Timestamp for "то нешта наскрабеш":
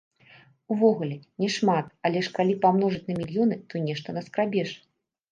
3.73-4.71